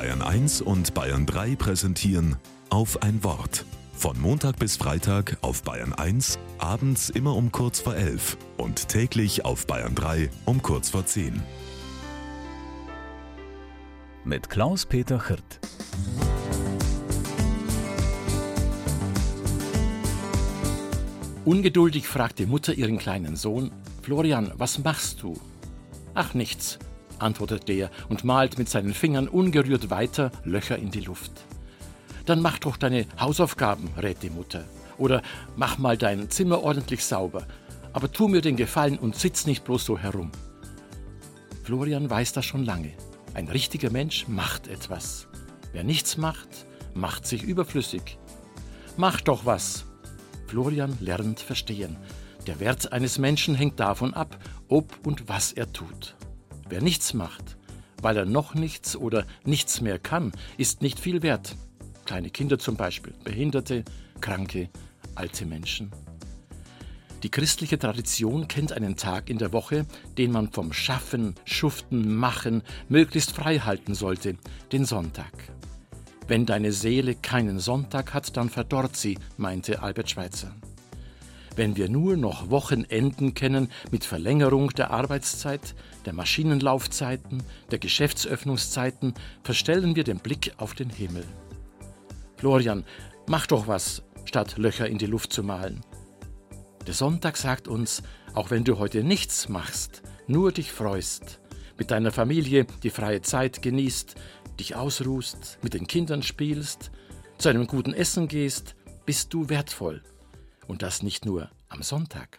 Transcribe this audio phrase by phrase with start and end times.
[0.00, 2.36] Bayern 1 und Bayern 3 präsentieren
[2.70, 3.66] auf ein Wort.
[3.92, 9.44] Von Montag bis Freitag auf Bayern 1, abends immer um kurz vor 11 und täglich
[9.44, 11.42] auf Bayern 3 um kurz vor 10.
[14.24, 15.60] Mit Klaus-Peter Hirt.
[21.44, 25.38] Ungeduldig fragt die Mutter ihren kleinen Sohn: Florian, was machst du?
[26.14, 26.78] Ach, nichts,
[27.22, 31.32] antwortet der und malt mit seinen Fingern ungerührt weiter Löcher in die Luft.
[32.26, 34.64] Dann mach doch deine Hausaufgaben, rät die Mutter.
[34.98, 35.22] Oder
[35.56, 37.46] mach mal dein Zimmer ordentlich sauber.
[37.92, 40.30] Aber tu mir den Gefallen und sitz nicht bloß so herum.
[41.64, 42.92] Florian weiß das schon lange.
[43.34, 45.28] Ein richtiger Mensch macht etwas.
[45.72, 48.18] Wer nichts macht, macht sich überflüssig.
[48.96, 49.84] Mach doch was.
[50.46, 51.96] Florian lernt verstehen.
[52.46, 56.16] Der Wert eines Menschen hängt davon ab, ob und was er tut.
[56.70, 57.56] Wer nichts macht,
[58.00, 61.56] weil er noch nichts oder nichts mehr kann, ist nicht viel wert.
[62.04, 63.84] Kleine Kinder zum Beispiel, Behinderte,
[64.20, 64.70] Kranke,
[65.16, 65.90] alte Menschen.
[67.24, 69.84] Die christliche Tradition kennt einen Tag in der Woche,
[70.16, 74.36] den man vom Schaffen, Schuften, Machen möglichst frei halten sollte,
[74.70, 75.32] den Sonntag.
[76.28, 80.54] Wenn deine Seele keinen Sonntag hat, dann verdorrt sie, meinte Albert Schweitzer.
[81.56, 85.74] Wenn wir nur noch Wochenenden kennen mit Verlängerung der Arbeitszeit,
[86.06, 91.24] der Maschinenlaufzeiten, der Geschäftsöffnungszeiten, verstellen wir den Blick auf den Himmel.
[92.36, 92.84] Florian,
[93.26, 95.80] mach doch was, statt Löcher in die Luft zu malen.
[96.86, 98.02] Der Sonntag sagt uns,
[98.34, 101.40] auch wenn du heute nichts machst, nur dich freust,
[101.78, 104.14] mit deiner Familie die freie Zeit genießt,
[104.58, 106.90] dich ausruhst, mit den Kindern spielst,
[107.38, 110.02] zu einem guten Essen gehst, bist du wertvoll.
[110.70, 112.38] Und das nicht nur am Sonntag.